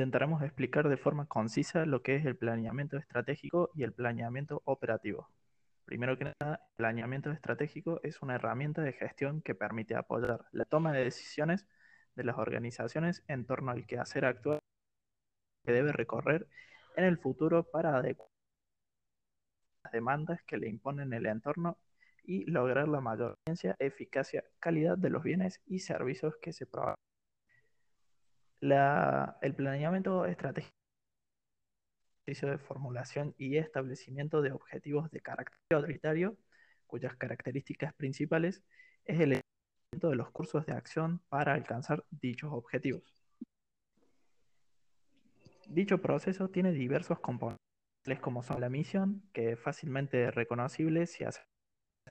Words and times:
intentaremos 0.00 0.42
explicar 0.42 0.88
de 0.88 0.96
forma 0.96 1.26
concisa 1.26 1.84
lo 1.84 2.02
que 2.02 2.16
es 2.16 2.24
el 2.24 2.34
planeamiento 2.34 2.96
estratégico 2.96 3.70
y 3.74 3.82
el 3.82 3.92
planeamiento 3.92 4.62
operativo. 4.64 5.28
Primero 5.84 6.16
que 6.16 6.24
nada, 6.24 6.62
el 6.70 6.76
planeamiento 6.76 7.30
estratégico 7.30 8.00
es 8.02 8.22
una 8.22 8.36
herramienta 8.36 8.80
de 8.80 8.94
gestión 8.94 9.42
que 9.42 9.54
permite 9.54 9.94
apoyar 9.94 10.46
la 10.52 10.64
toma 10.64 10.92
de 10.92 11.04
decisiones 11.04 11.66
de 12.16 12.24
las 12.24 12.38
organizaciones 12.38 13.22
en 13.28 13.44
torno 13.44 13.72
al 13.72 13.86
quehacer 13.86 14.24
actual 14.24 14.60
que 15.66 15.72
debe 15.72 15.92
recorrer 15.92 16.48
en 16.96 17.04
el 17.04 17.18
futuro 17.18 17.64
para 17.70 17.94
adecuar 17.96 18.30
las 19.84 19.92
demandas 19.92 20.42
que 20.44 20.56
le 20.56 20.68
imponen 20.70 21.12
el 21.12 21.26
entorno 21.26 21.76
y 22.24 22.50
lograr 22.50 22.88
la 22.88 23.02
mayor 23.02 23.34
eficacia, 23.78 24.44
calidad 24.60 24.96
de 24.96 25.10
los 25.10 25.22
bienes 25.22 25.60
y 25.66 25.80
servicios 25.80 26.36
que 26.40 26.54
se 26.54 26.64
proveen. 26.64 26.96
El 28.60 29.54
planeamiento 29.54 30.26
estratégico 30.26 30.80
de 32.26 32.58
formulación 32.58 33.34
y 33.38 33.56
establecimiento 33.56 34.40
de 34.40 34.52
objetivos 34.52 35.10
de 35.10 35.20
carácter 35.20 35.58
prioritario, 35.68 36.36
cuyas 36.86 37.16
características 37.16 37.92
principales 37.94 38.62
es 39.04 39.20
el 39.20 39.40
de 39.92 40.14
los 40.14 40.30
cursos 40.30 40.64
de 40.66 40.72
acción 40.72 41.20
para 41.28 41.54
alcanzar 41.54 42.04
dichos 42.10 42.52
objetivos. 42.52 43.02
Dicho 45.66 46.00
proceso 46.00 46.48
tiene 46.50 46.72
diversos 46.72 47.18
componentes, 47.18 47.58
como 48.20 48.42
son 48.42 48.60
la 48.60 48.68
misión, 48.68 49.22
que 49.32 49.52
es 49.52 49.60
fácilmente 49.60 50.30
reconocible 50.30 51.06
si 51.06 51.24
hace 51.24 51.42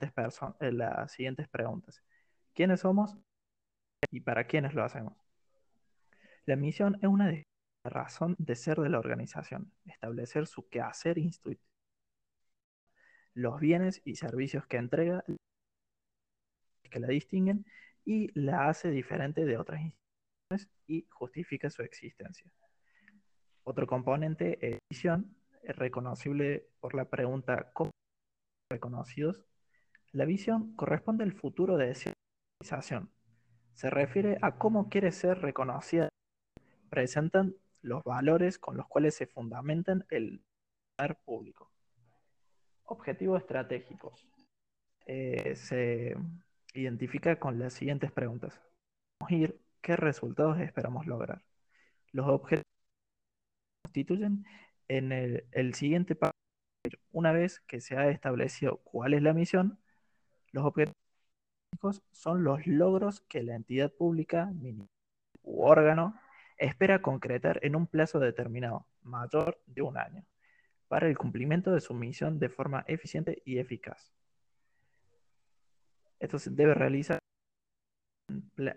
eh, 0.00 0.72
las 0.72 1.12
siguientes 1.12 1.48
preguntas. 1.48 2.02
¿Quiénes 2.54 2.80
somos 2.80 3.16
y 4.10 4.20
para 4.20 4.46
quiénes 4.46 4.74
lo 4.74 4.84
hacemos? 4.84 5.29
La 6.46 6.56
misión 6.56 6.98
es 7.02 7.08
una 7.08 7.28
de 7.28 7.46
razón 7.84 8.36
de 8.38 8.54
ser 8.56 8.78
de 8.78 8.88
la 8.88 8.98
organización, 8.98 9.72
establecer 9.84 10.46
su 10.46 10.68
quehacer 10.68 11.18
institucional, 11.18 11.64
los 13.34 13.60
bienes 13.60 14.02
y 14.04 14.16
servicios 14.16 14.66
que 14.66 14.76
entrega, 14.76 15.24
que 16.90 17.00
la 17.00 17.08
distinguen 17.08 17.64
y 18.04 18.28
la 18.38 18.68
hace 18.68 18.90
diferente 18.90 19.44
de 19.44 19.56
otras 19.56 19.80
instituciones 19.80 20.68
y 20.86 21.06
justifica 21.10 21.70
su 21.70 21.82
existencia. 21.82 22.50
Otro 23.64 23.86
componente 23.86 24.58
es 24.60 24.78
visión, 24.90 25.36
es 25.62 25.76
reconocible 25.76 26.68
por 26.80 26.94
la 26.94 27.08
pregunta 27.08 27.70
¿cómo 27.72 27.90
reconocidos? 28.70 29.44
La 30.12 30.24
visión 30.24 30.74
corresponde 30.74 31.24
al 31.24 31.32
futuro 31.32 31.76
de 31.76 31.90
esa 31.90 32.12
organización. 32.60 33.10
Se 33.74 33.90
refiere 33.90 34.38
a 34.42 34.58
cómo 34.58 34.88
quiere 34.88 35.12
ser 35.12 35.38
reconocida. 35.38 36.09
Presentan 36.90 37.54
los 37.82 38.02
valores 38.04 38.58
con 38.58 38.76
los 38.76 38.86
cuales 38.86 39.14
se 39.14 39.26
fundamentan 39.26 40.04
el 40.10 40.42
poder 40.96 41.16
público. 41.24 41.70
Objetivos 42.84 43.40
estratégicos. 43.40 44.28
Eh, 45.06 45.56
se 45.56 46.16
identifica 46.74 47.38
con 47.38 47.58
las 47.58 47.72
siguientes 47.72 48.12
preguntas. 48.12 48.60
¿Qué 49.80 49.96
resultados 49.96 50.60
esperamos 50.60 51.06
lograr? 51.06 51.42
Los 52.12 52.28
objetivos 52.28 52.66
constituyen 53.84 54.44
en 54.88 55.12
el, 55.12 55.44
el 55.52 55.74
siguiente 55.74 56.14
paso. 56.14 56.32
Una 57.12 57.32
vez 57.32 57.60
que 57.60 57.80
se 57.80 57.96
ha 57.96 58.08
establecido 58.08 58.78
cuál 58.78 59.14
es 59.14 59.22
la 59.22 59.32
misión, 59.32 59.78
los 60.52 60.64
objetivos 60.64 60.96
son 62.10 62.44
los 62.44 62.66
logros 62.66 63.20
que 63.22 63.42
la 63.42 63.54
entidad 63.54 63.92
pública 63.92 64.52
u 65.42 65.62
órgano 65.62 66.20
espera 66.60 67.02
concretar 67.02 67.58
en 67.62 67.74
un 67.74 67.86
plazo 67.86 68.20
determinado, 68.20 68.86
mayor 69.02 69.60
de 69.66 69.82
un 69.82 69.96
año, 69.98 70.24
para 70.88 71.08
el 71.08 71.16
cumplimiento 71.16 71.72
de 71.72 71.80
su 71.80 71.94
misión 71.94 72.38
de 72.38 72.50
forma 72.50 72.84
eficiente 72.86 73.42
y 73.44 73.58
eficaz. 73.58 74.12
Esto 76.20 76.38
se 76.38 76.50
debe 76.50 76.74
realizar 76.74 77.18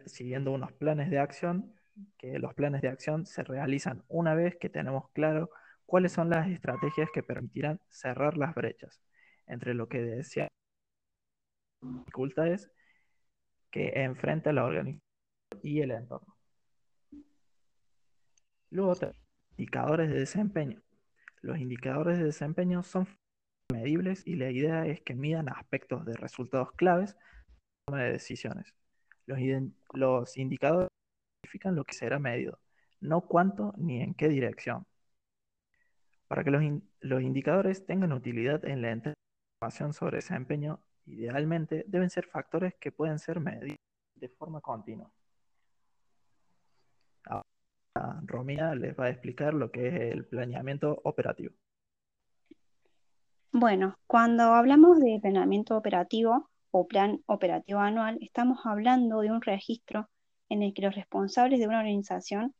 siguiendo 0.06 0.52
unos 0.52 0.72
planes 0.74 1.10
de 1.10 1.20
acción, 1.20 1.76
que 2.18 2.40
los 2.40 2.54
planes 2.54 2.82
de 2.82 2.88
acción 2.88 3.26
se 3.26 3.44
realizan 3.44 4.04
una 4.08 4.34
vez 4.34 4.56
que 4.56 4.70
tenemos 4.70 5.10
claro 5.12 5.52
cuáles 5.86 6.14
son 6.14 6.30
las 6.30 6.48
estrategias 6.48 7.10
que 7.14 7.22
permitirán 7.22 7.80
cerrar 7.90 8.38
las 8.38 8.56
brechas 8.56 9.02
entre 9.46 9.74
lo 9.74 9.90
que 9.90 10.02
desea 10.02 10.48
dificultades 11.82 12.72
que 13.70 13.92
enfrenta 14.04 14.54
la 14.54 14.64
organización 14.66 15.04
y 15.62 15.82
el 15.82 15.92
entorno. 15.92 16.33
Luego, 18.74 18.96
indicadores 19.52 20.10
de 20.10 20.20
desempeño. 20.20 20.82
Los 21.42 21.60
indicadores 21.60 22.18
de 22.18 22.24
desempeño 22.24 22.82
son 22.82 23.08
medibles 23.72 24.26
y 24.26 24.36
la 24.36 24.50
idea 24.50 24.88
es 24.88 25.00
que 25.02 25.14
midan 25.14 25.48
aspectos 25.48 26.04
de 26.06 26.14
resultados 26.14 26.72
claves 26.72 27.16
de 27.86 28.12
decisiones. 28.12 28.74
Los, 29.28 29.38
los 29.94 30.38
indicadores 30.38 30.90
significan 31.44 31.76
lo 31.76 31.84
que 31.84 31.94
será 31.94 32.18
medido, 32.18 32.60
no 33.00 33.22
cuánto 33.22 33.76
ni 33.78 34.02
en 34.02 34.16
qué 34.16 34.28
dirección. 34.28 34.88
Para 36.28 36.44
que 36.44 36.50
los, 36.50 36.64
los 37.02 37.22
indicadores 37.22 37.86
tengan 37.86 38.12
utilidad 38.12 38.66
en 38.66 38.82
la 38.82 38.92
información 38.92 39.94
sobre 39.94 40.18
desempeño, 40.18 40.84
idealmente 41.06 41.86
deben 41.88 42.10
ser 42.10 42.26
factores 42.26 42.74
que 42.80 42.92
pueden 42.92 43.20
ser 43.20 43.40
medidos 43.40 43.78
de 44.16 44.30
forma 44.30 44.62
continua. 44.62 45.12
Romina 48.26 48.74
les 48.76 48.98
va 48.98 49.06
a 49.06 49.10
explicar 49.10 49.54
lo 49.54 49.72
que 49.72 49.88
es 49.88 49.94
el 50.14 50.26
planeamiento 50.26 51.02
operativo. 51.04 51.54
Bueno, 53.52 54.00
cuando 54.08 54.44
hablamos 54.56 55.00
de 55.00 55.20
planeamiento 55.22 55.78
operativo 55.78 56.50
o 56.72 56.88
plan 56.88 57.22
operativo 57.28 57.80
anual, 57.80 58.18
estamos 58.22 58.66
hablando 58.66 59.22
de 59.22 59.32
un 59.32 59.42
registro 59.42 60.10
en 60.50 60.64
el 60.64 60.74
que 60.74 60.82
los 60.82 60.96
responsables 60.96 61.60
de 61.60 61.68
una 61.68 61.80
organización 61.80 62.56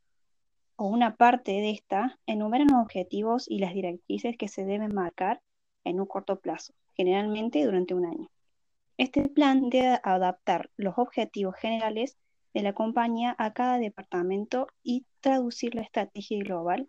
o 0.76 0.86
una 0.86 1.16
parte 1.16 1.50
de 1.52 1.70
esta 1.70 2.18
enumeran 2.26 2.68
los 2.70 2.82
objetivos 2.82 3.46
y 3.48 3.58
las 3.58 3.74
directrices 3.74 4.36
que 4.36 4.48
se 4.48 4.64
deben 4.64 4.94
marcar 4.94 5.40
en 5.82 6.00
un 6.00 6.06
corto 6.06 6.38
plazo, 6.38 6.74
generalmente 6.94 7.64
durante 7.64 7.94
un 7.94 8.06
año. 8.06 8.30
Este 8.96 9.28
plan 9.28 9.70
debe 9.70 9.98
adaptar 10.04 10.70
los 10.76 10.94
objetivos 10.96 11.56
generales 11.56 12.16
de 12.54 12.62
la 12.62 12.72
compañía 12.72 13.34
a 13.38 13.52
cada 13.52 13.78
departamento 13.78 14.68
y 14.84 15.04
traducir 15.20 15.74
la 15.74 15.82
estrategia 15.82 16.38
global 16.38 16.88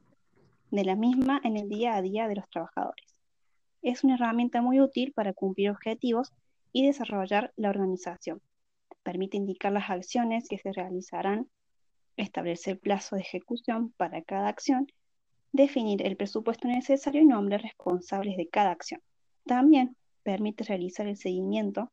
de 0.70 0.86
la 0.86 0.96
misma 0.96 1.42
en 1.44 1.58
el 1.58 1.68
día 1.68 1.96
a 1.96 2.02
día 2.02 2.28
de 2.28 2.36
los 2.36 2.50
trabajadores. 2.50 3.20
Es 3.82 4.04
una 4.04 4.16
herramienta 4.16 4.62
muy 4.62 4.80
útil 4.80 5.12
para 5.14 5.34
cumplir 5.34 5.72
objetivos 5.72 6.32
y 6.72 6.86
desarrollar 6.86 7.52
la 7.56 7.70
organización. 7.70 8.42
Permite 9.04 9.38
indicar 9.38 9.72
las 9.72 9.90
acciones 9.90 10.48
que 10.48 10.60
se 10.60 10.72
realizarán, 10.72 11.50
establecer 12.16 12.80
plazo 12.80 13.16
de 13.16 13.24
ejecución 13.24 13.92
para 13.98 14.22
cada 14.22 14.48
acción, 14.48 14.88
definir 15.52 16.06
el 16.06 16.16
presupuesto 16.16 16.68
necesario 16.68 17.22
y 17.22 17.26
nombrar 17.26 17.62
responsables 17.62 18.38
de 18.38 18.48
cada 18.50 18.72
acción. 18.72 19.02
También 19.46 19.96
permite 20.24 20.64
realizar 20.64 21.08
el 21.08 21.18
seguimiento 21.18 21.92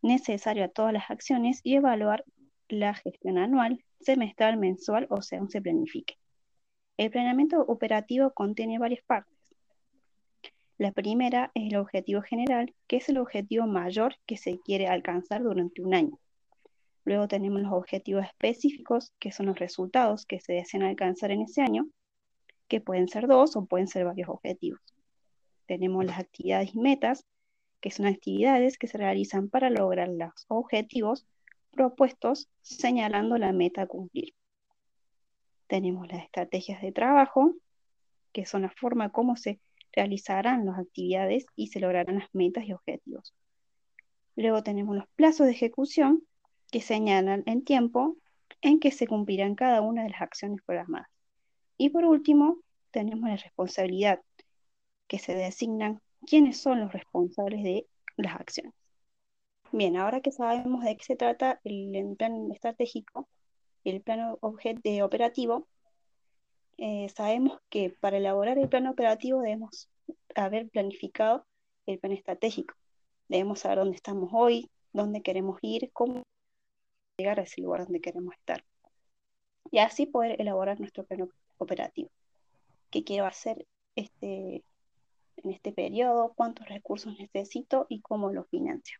necesario 0.00 0.64
a 0.64 0.68
todas 0.68 0.92
las 0.92 1.10
acciones 1.10 1.60
y 1.62 1.76
evaluar 1.76 2.24
la 2.72 2.94
gestión 2.94 3.36
anual, 3.36 3.84
semestral, 4.00 4.56
mensual 4.56 5.06
o 5.10 5.20
según 5.20 5.50
se 5.50 5.60
planifique. 5.60 6.16
El 6.96 7.10
planeamiento 7.10 7.60
operativo 7.60 8.32
contiene 8.32 8.78
varias 8.78 9.04
partes. 9.04 9.36
La 10.78 10.90
primera 10.90 11.52
es 11.54 11.70
el 11.70 11.76
objetivo 11.76 12.22
general, 12.22 12.74
que 12.86 12.96
es 12.96 13.08
el 13.10 13.18
objetivo 13.18 13.66
mayor 13.66 14.16
que 14.24 14.38
se 14.38 14.58
quiere 14.58 14.86
alcanzar 14.86 15.42
durante 15.42 15.82
un 15.82 15.92
año. 15.92 16.18
Luego 17.04 17.28
tenemos 17.28 17.60
los 17.60 17.72
objetivos 17.72 18.24
específicos, 18.24 19.12
que 19.18 19.32
son 19.32 19.46
los 19.46 19.58
resultados 19.58 20.24
que 20.24 20.40
se 20.40 20.54
desean 20.54 20.82
alcanzar 20.82 21.30
en 21.30 21.42
ese 21.42 21.60
año, 21.60 21.88
que 22.68 22.80
pueden 22.80 23.08
ser 23.08 23.26
dos 23.26 23.54
o 23.54 23.66
pueden 23.66 23.86
ser 23.86 24.06
varios 24.06 24.30
objetivos. 24.30 24.80
Tenemos 25.66 26.06
las 26.06 26.18
actividades 26.18 26.74
y 26.74 26.78
metas, 26.78 27.26
que 27.82 27.90
son 27.90 28.06
actividades 28.06 28.78
que 28.78 28.86
se 28.86 28.96
realizan 28.96 29.50
para 29.50 29.68
lograr 29.68 30.08
los 30.08 30.46
objetivos 30.48 31.26
propuestos 31.72 32.48
señalando 32.60 33.38
la 33.38 33.52
meta 33.52 33.82
a 33.82 33.86
cumplir. 33.86 34.34
Tenemos 35.66 36.06
las 36.06 36.22
estrategias 36.22 36.80
de 36.82 36.92
trabajo, 36.92 37.54
que 38.32 38.46
son 38.46 38.62
la 38.62 38.70
forma 38.70 39.10
como 39.10 39.36
se 39.36 39.58
realizarán 39.92 40.66
las 40.66 40.78
actividades 40.78 41.46
y 41.56 41.68
se 41.68 41.80
lograrán 41.80 42.18
las 42.18 42.28
metas 42.32 42.64
y 42.64 42.72
objetivos. 42.72 43.34
Luego 44.36 44.62
tenemos 44.62 44.96
los 44.96 45.08
plazos 45.16 45.46
de 45.46 45.52
ejecución, 45.52 46.22
que 46.70 46.80
señalan 46.80 47.42
el 47.46 47.64
tiempo 47.64 48.16
en 48.62 48.80
que 48.80 48.90
se 48.90 49.06
cumplirán 49.06 49.54
cada 49.54 49.82
una 49.82 50.04
de 50.04 50.10
las 50.10 50.22
acciones 50.22 50.62
programadas. 50.64 51.08
Y 51.76 51.90
por 51.90 52.04
último, 52.04 52.58
tenemos 52.90 53.28
la 53.28 53.36
responsabilidad, 53.36 54.20
que 55.06 55.18
se 55.18 55.34
designan 55.34 56.00
quiénes 56.26 56.58
son 56.58 56.80
los 56.80 56.92
responsables 56.92 57.62
de 57.62 57.86
las 58.16 58.36
acciones. 58.36 58.72
Bien, 59.72 59.96
ahora 59.96 60.20
que 60.20 60.32
sabemos 60.32 60.84
de 60.84 60.96
qué 60.96 61.04
se 61.04 61.16
trata 61.16 61.58
el, 61.64 62.14
plan 62.18 62.52
estratégico 62.52 63.26
el 63.84 64.02
plan 64.02 64.36
operativo, 64.40 65.66
eh, 66.76 67.08
sabemos 67.08 67.58
que 67.70 67.90
para 67.90 68.18
elaborar 68.18 68.58
el 68.58 68.68
plan 68.68 68.86
operativo 68.86 69.40
debemos 69.40 69.88
haber 70.34 70.68
planificado 70.68 71.46
el 71.86 71.98
plan 71.98 72.12
estratégico. 72.12 72.74
Debemos 73.28 73.60
saber 73.60 73.78
dónde 73.78 73.96
estamos 73.96 74.30
hoy, 74.34 74.70
dónde 74.92 75.22
queremos 75.22 75.58
ir, 75.62 75.90
cómo 75.92 76.22
llegar 77.16 77.40
a 77.40 77.44
ese 77.44 77.62
lugar 77.62 77.84
donde 77.84 78.00
queremos 78.00 78.34
estar. 78.34 78.64
Y 79.70 79.78
así 79.78 80.04
poder 80.06 80.40
elaborar 80.40 80.80
nuestro 80.80 81.04
plan 81.04 81.30
operativo. 81.56 82.10
¿Qué 82.90 83.04
quiero 83.04 83.24
hacer 83.24 83.66
este, 83.96 84.64
en 85.38 85.50
este 85.50 85.72
periodo? 85.72 86.34
¿Cuántos 86.36 86.68
recursos 86.68 87.18
necesito 87.18 87.86
y 87.88 88.00
cómo 88.02 88.30
lo 88.32 88.44
financio? 88.44 88.98